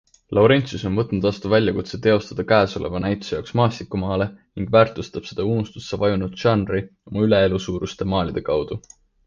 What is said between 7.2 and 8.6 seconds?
üleelusuuruste maalide